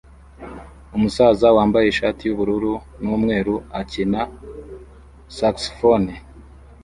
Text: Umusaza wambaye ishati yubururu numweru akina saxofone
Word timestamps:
Umusaza 0.95 1.47
wambaye 1.57 1.85
ishati 1.89 2.21
yubururu 2.25 2.73
numweru 3.03 3.55
akina 3.79 4.21
saxofone 5.37 6.13